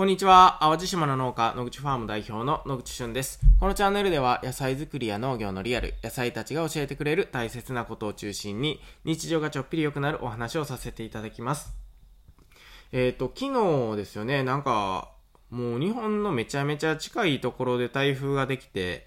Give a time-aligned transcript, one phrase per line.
[0.00, 0.56] こんにちは。
[0.62, 3.38] 淡路島の農家、野口ファーム代表の野口俊です。
[3.60, 11.74] このチャンネルでは野菜作りや農業のリアル、野菜たちが教えてくれる大切なことを中心に日常がちょっぴり良くなるお話をさせていただきます。
[12.92, 15.10] えっ、ー、と、昨日ですよね、なんか、
[15.50, 19.06] もう日本のめちゃめちゃ近いところで台風ができて、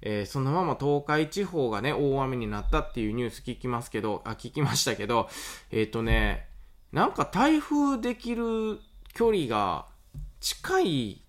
[0.00, 5.28] えー、そのまま東海地方がね、大雨になったっていうニュース聞きますけど、あ、聞きましたけど、
[5.70, 6.48] えっ、ー、とね、
[6.90, 8.78] なんか台風できる
[9.12, 9.94] 距離が
[10.40, 11.22] 近い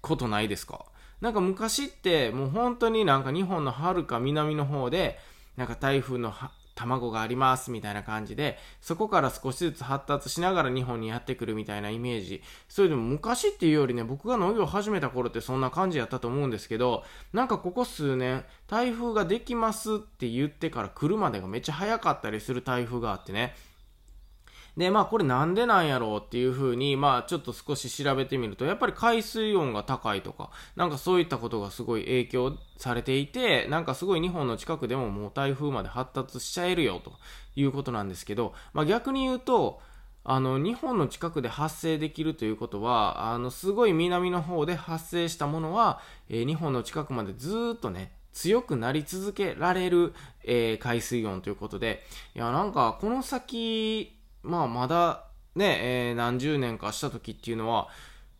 [0.00, 0.84] ことないですか？
[1.20, 5.18] なんか昔ってもう本当になんか日本の遥か南の方で
[5.56, 6.32] なんか台風の
[6.74, 12.42] 卵がありますみたいな感じでそこから少しずつ発達しながら日本にやってくるみたいなイメージ。
[12.70, 17.04] それでも昔っていうよりね僕が農業始めた頃ってそんな感じやったと思うんですけど
[17.34, 23.54] なんかここ数年台風ができますって言ってから来るまでがめっちゃ早かったりする台風があってね。
[24.76, 37.12] で、まあこれなんでなんやろうっていうふうに、まあちょっと少し調べてみると、やっぱり海水温が高いとか、なんかそういったことがすごい影響されていて、なんかすごい日本の近くでももう台風まで発達しちゃえるよと
[37.56, 39.80] いうことなんですけど、まあ逆に言うと、
[40.22, 52.04] あの、日本の近くで発生できるということは、あの、すごい南の方で発生したものは、えー、日本の近くまでずっとね、強くなり続けられる、えー、海水温ということで、
[52.34, 55.24] いや、なんか、この先、まあまだ
[55.54, 57.88] ね、えー、何十年かした時っていうのは、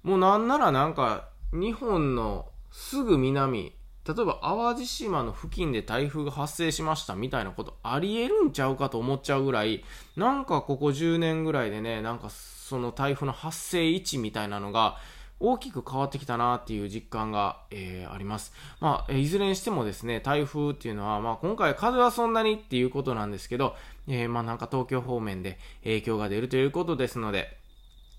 [0.03, 3.75] もうなんならなんか日本のすぐ南、
[4.07, 9.85] 例えば淡路島の付近で台風が発生しましたみたいなことありえるんちゃうかと思っちゃうぐらい、
[10.17, 14.97] なんかここ10年ぐらいでね、なんかその台風の発生位置みたいなのが、
[15.41, 18.53] 大きく変わってきたなっていう実感が、えー、あります。
[18.79, 23.75] まあ、いずれにしてもですね、台風っていうのは、まあ今回風はそんなにっていうことなんですけど、
[24.07, 27.59] えー、まあなんか東京方面で影響が出るということですので、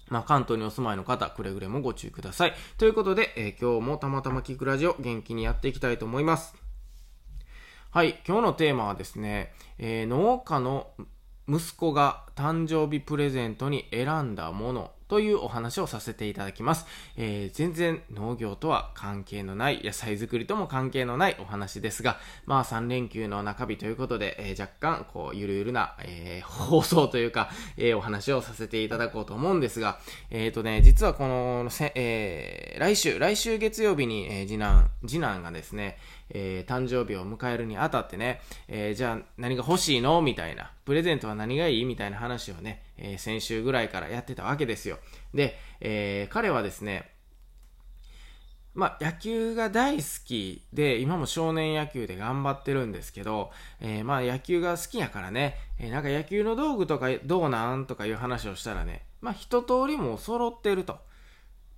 [0.09, 2.53] まあ、関東にお住まいの方、くれぐれもご注意ください。
[2.77, 6.53] ということで、えー、今日もたまたま聞くラジオ、元気にやっていきたいと思います。
[7.91, 10.87] はい、今日のテーマはですね、えー、農家の
[11.47, 16.85] 息子が誕生日プレゼントに選んだものというお話をさせていただきます。
[17.17, 29.99] えー、全然農業とは関係のない、野菜作りとも関係のないお話ですが、まあ3連休の中日ということで、えー、若干、こう、ゆるゆるな、えー、放送というか、えお話をさせていただこうと思うんですが、
[30.29, 35.97] えっ、とね、実はこの、え来週、来週月曜日に、え次男、次男がですね、
[36.33, 40.21] え誕生日を迎えるにあたってね、えじゃあ何が欲しいの？
[40.21, 41.85] みたいな、プレゼントは何がいい？
[41.85, 44.97] みたいな話をね、えー、先週ぐらいからやってたわけですよ。
[45.33, 47.11] で、え、彼はですね、
[48.73, 60.99] まあ、野球が大好きで、今も少年野球で頑張ってるんですけど、えー、まあ野球が好きやからね、えー、なんか野球の道具とかどうなんとかいう話をしたらね、まあ一通りも揃ってると。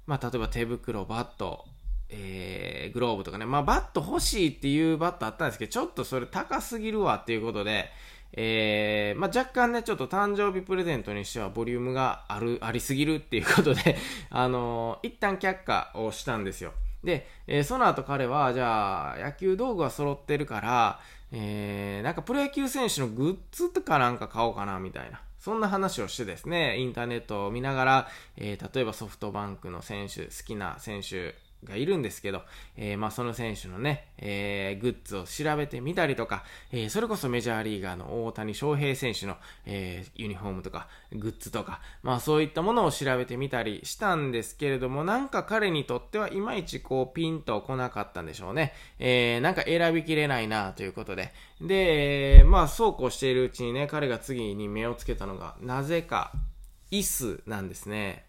[0.05, 1.65] まあ例えば手袋、バット、
[2.09, 7.89] えー、グローブとかね、まあバット欲しいっていうバットあったんですけど、ちょっとそれ高すぎるわっていうことで、
[8.35, 13.95] えー、まあ、若干ね、ちょっと誕生日プレゼントにしてはボリュームがある、ありすぎるっていうことで
[14.31, 16.73] あのー、一旦却下をしたんですよ。
[17.03, 20.99] で、えー、その後彼は、じゃあ、野球道具は揃ってるから、
[21.31, 25.21] えー、なんかプロ野球選手のグッズとかなんか買おうかな、みたいな。
[25.37, 32.41] そんな話をしてですね、インターネットを見ながら、えー、例えばソフトバンクの選手、好きな選手、がいるんですけど、
[32.78, 48.74] えー、まあその選手のね、えー、グッズを調べてみたりとか、えー、それこそメジャーリーガーの大谷翔平選手の、えユニフォームとか、グッズとか、まあそういったものを調べてみたりしたんですけれども、なんか彼にとってはいまいちこうピンと来なかったんでしょうね。
[49.00, 51.34] えなんか選びきれないなということで。
[51.62, 56.31] で、まあそうこうしているうちにね、彼が次に目をつけたのが、なぜか、
[56.91, 58.25] 椅子なんですね。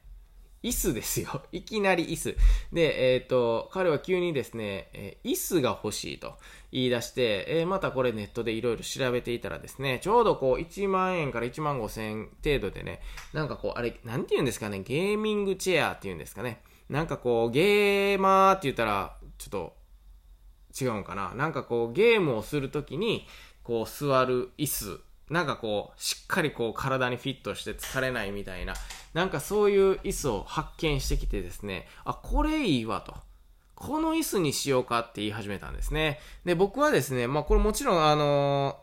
[0.64, 1.42] 椅子ですよ。
[1.52, 2.36] いきなり椅子。
[2.72, 6.38] で、えっ、ー、と、彼は急にですね、えー、椅子が欲しいと
[6.72, 13.02] 言い出して、えー、またこれネットでいろいろ調べていたらですね、ちょうどこう1万円から1万5千円程度でね、
[13.34, 16.62] なんかこう、あれ、なんて言うんですかね、ゲーミングチェアって言うんですかね。
[16.88, 19.76] なんかこう、ゲーマーって言ったら、ちょっと
[20.80, 21.34] 違うんかな。
[21.34, 23.26] なんかこう、ゲームをするときに、
[23.62, 25.00] こう、座る椅子
[25.30, 28.74] なんかこう、しっかりこう体にフィットして疲れないみたいな、
[29.14, 33.14] なんかそういう椅子を発見してきてですね、あ、これいいわと。
[33.74, 36.20] この椅子にしようかって言い始めたんですね。
[36.44, 38.78] で、僕はですね、まあこれもちろんあの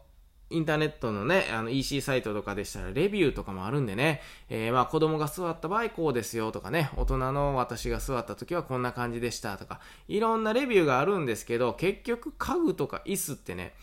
[0.49, 13.73] インターネットのね、あの EC サイトとかでしたらレビューとかもあるんでね、えー、まあ子供が座った場合こうですよとかね、大人の私が座った時はこんな感じでしたとか、いろんなレビューがあるんですけど、結局家具とか椅子ってね、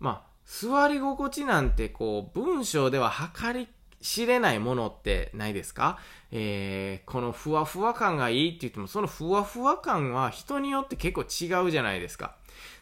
[0.00, 3.68] まあ座り心地なんてこう文章では測り
[4.06, 5.98] しれないものってないですか？
[6.30, 12.36] えー、このふわふわ感がいいって言っても、そのふわふわ感は人によって結構違うじゃないですか。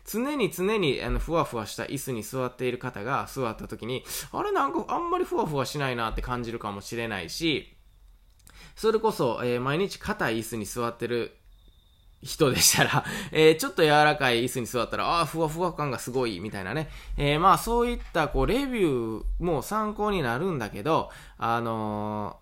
[0.06, 7.74] 常に常にあのふわふわした椅子に座っている方が座った時に、あれなんかあんまりふわふわしないなって感じるかもしれないし、
[8.76, 11.36] それこそ、えー、毎日硬い椅子に座ってる
[12.24, 16.88] 人でしたら、 えー、ちょっと柔らかい椅子に座ったら、ああ、ふわふわ感がすごい、みたいなね。
[17.16, 22.38] えー、まあ、そういった、こう、レビューも参考になるんだけど、あの、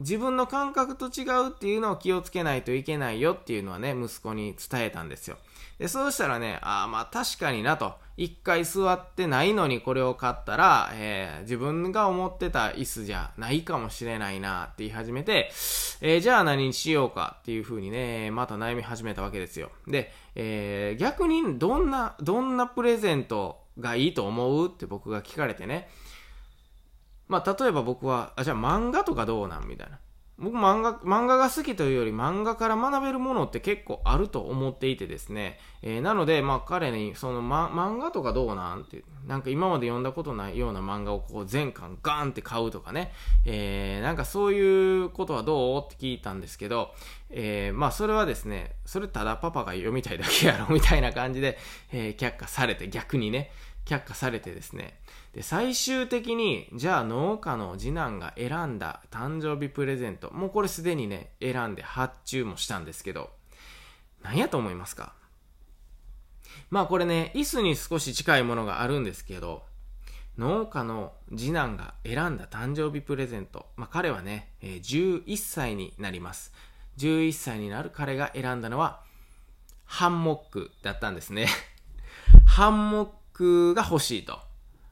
[0.00, 5.36] 自分の感覚と違うっていうのを気をつけないといけないよっていうのはね、息子に伝えたんですよ。
[5.78, 7.94] で、そうしたらね、ああ、まあ確かになと。
[8.16, 15.50] 一回座ってないのにこれを買ったら、えー、自分が思ってた椅子じゃないかもしれないなって言い始めて、
[16.02, 19.70] えー、じゃあ何にしようかっていう風にね、また悩み始めたわけですよ。
[19.86, 25.88] で、えー、逆にどんな、どんなプレゼントがいいと思うって僕が聞かれてね。
[27.30, 30.00] まあ、例えば僕は、あ、じゃあ漫画とかどうなんみたいな。
[30.36, 35.60] 僕漫画、漫画が好きというより漫画から学べるものって結構あると思っていてですね。
[35.82, 43.12] えー、なので、まあ彼に、その、ま、漫画とかどうなんって、なんか今まで読んだことないような漫画をこう全巻ガーンって買うとかね。
[43.44, 46.94] えー、なんかそういうことはどうって聞いたんですけど、
[47.28, 51.58] えー、まあそれはですね、それただパパが読みたいだけやろみたいな感じで、
[51.92, 53.52] えー、却下されて逆にね、
[53.90, 55.00] 却下されてですね。
[55.32, 63.30] で、最終的に、じゃあ農家の次男が選んだ誕生日プレゼント、もうこれすでにね、選んで発注もしたんですけど、
[64.22, 65.14] 何やと思いますか？
[66.70, 69.64] まあこれね、椅子に少し近いものがあるんですけど、
[70.38, 73.66] 農家の次男が選んだ誕生日プレゼント。
[73.76, 76.52] まあ彼はね、11歳になります。
[76.98, 79.02] 11歳になる彼が選んだのは、
[79.84, 81.48] ハンモックだったんですね。
[82.46, 83.08] ハンモッ
[83.40, 84.38] クが欲しいと。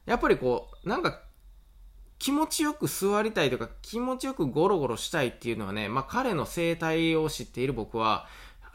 [0.07, 1.21] やっぱりこう、なんか、
[2.17, 8.27] 気持ちよく座りたいとか、気持ちよくゴロゴロしたいっていうのはね、まあ彼の生態を知っている僕は、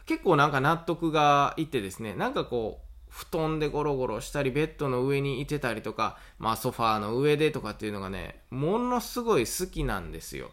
[0.05, 10.51] 結構なんか納得がいってですね、なんかこう、布団でゴロゴロしたり、ベッドの上にいてたりとか、まあソファーの上でとかっていうのがね、ものすごい好きなんですよ。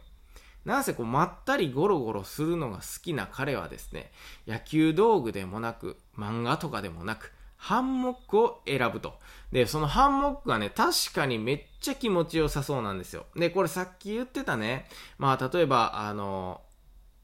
[0.64, 4.10] なんせこう、まったりゴロゴロするのが好きな彼はですね、
[4.46, 9.14] 野球道具でもなく、漫画とかでもなく、ハンモックを選ぶと。
[9.52, 13.26] で、そのハンモックがね、確かにめっちゃ気持ちよさそうなんですよ。
[13.36, 16.60] で、これさっき言ってたね、まあ例えば、あの、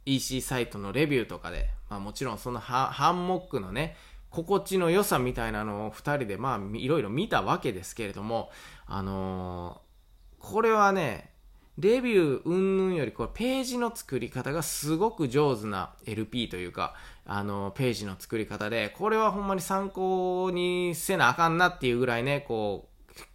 [0.06, 3.96] EC サイトのレビューとかで、まあもちろんそのハンモックのね、
[4.30, 8.52] 心地の良さみたいなのを二人でまあいろいろ見たわけですけれども、
[8.86, 11.32] あのー、これはね、
[11.78, 16.94] レビュー云々よりこれページの作り方がすごく上手な LP というか、
[17.24, 22.88] あの、ページの作り方で、これはほんまに参考にせなあかんなっていうぐらいね、こ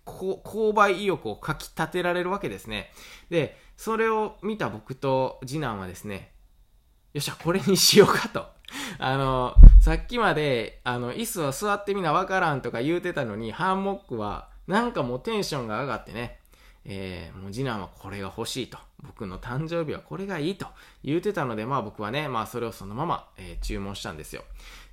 [0.05, 2.91] う、購買意欲をかき立てられるわけですね。
[3.29, 6.33] で、それを見た僕と次男はですね、
[7.13, 8.45] よっしゃ、これにしようかと。
[8.99, 16.39] あの、さっきまで、あの、椅子は座ってみなわからんとか言うてたのに、ハンモックは、なんかもうテンションが上がってね、
[16.85, 18.77] えー、もう次男はこれが欲しいと。
[19.01, 20.67] 僕の誕生日はこれがいいと
[21.03, 24.43] 言うてたので、まあ僕はね、まあそれをそのまま、えー、注文したんですよ。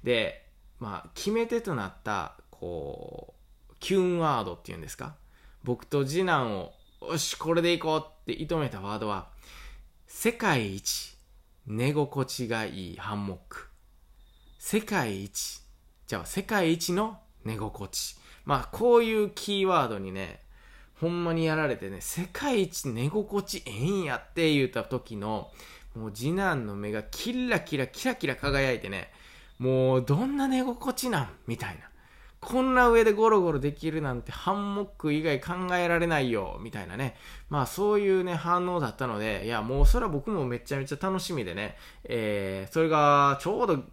[0.02, 0.46] で、
[0.78, 3.34] まあ決め手となった、こ
[3.70, 5.14] う、キュンワードっていうんですか？
[5.64, 6.72] 僕と次男を、
[7.02, 9.28] よし、これでいこうって射止めたワードは、
[10.06, 11.16] 世界一
[11.66, 13.68] 寝心地がいいハンモック。
[14.59, 15.61] 世界一。
[16.06, 18.16] じゃあ、世界一の寝心地。
[18.44, 20.42] まあ、こういうキーワードにね、
[21.00, 25.50] ほんまにやられてね、世界一寝心地ええんやって言った時の、
[25.97, 29.11] もう次男の目がキラキラキラキラ輝いてね、
[29.59, 31.28] もうどんな寝心地なん？
[31.47, 31.80] みたいな。
[32.40, 37.16] こんな上でゴロゴロできるなんてハンモック以外考えられないよ、みたいなね。
[37.50, 43.85] まあそういうね、反応だったので、いやもうそれは僕もめちゃめちゃ楽しみでね、えー、それがちょうど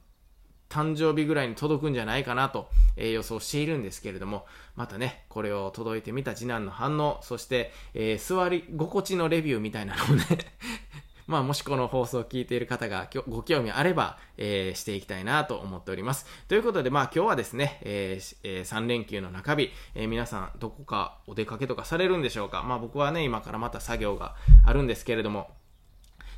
[0.69, 4.45] 誕生日ぐらいに届くんじゃないかなと、えー、予想しているんですけれども、
[4.75, 10.25] またね、これを届いてみた次男の反応、そして、えー、座り心地のレビューみたいなのをね
[11.27, 16.25] まあ、もしこの放送を聞いている方がご興味あれば、えー、していきたいなと思っております。
[16.47, 25.51] ということで、まあ、今日はですね、えーえー、3連休の中日、えー、皆さんどこかお出かけとかされるんでしょうかまあ、僕はね、今からまた作業があるんですけれども、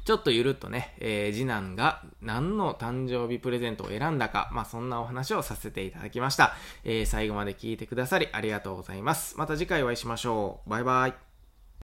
[0.10, 6.56] ちょっとゆるっとね、えー、次男が何の誕生日プレゼントを選んだか、まあそんなお話をさせていただきました。
[6.84, 9.38] えー、最後まで聞いてくださりありがとうございます。
[9.38, 10.70] また次回お会いしましょう。
[10.72, 11.29] バイバイ。